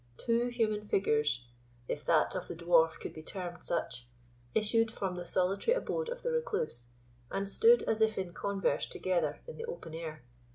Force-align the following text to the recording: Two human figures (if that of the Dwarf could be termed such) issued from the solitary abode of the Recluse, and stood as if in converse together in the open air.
Two 0.17 0.47
human 0.47 0.87
figures 0.87 1.45
(if 1.87 2.03
that 2.05 2.33
of 2.33 2.47
the 2.47 2.55
Dwarf 2.55 2.99
could 2.99 3.13
be 3.13 3.21
termed 3.21 3.61
such) 3.61 4.07
issued 4.55 4.89
from 4.91 5.13
the 5.13 5.27
solitary 5.27 5.77
abode 5.77 6.09
of 6.09 6.23
the 6.23 6.31
Recluse, 6.31 6.87
and 7.29 7.47
stood 7.47 7.83
as 7.83 8.01
if 8.01 8.17
in 8.17 8.33
converse 8.33 8.87
together 8.87 9.41
in 9.45 9.57
the 9.57 9.65
open 9.65 9.93
air. 9.93 10.23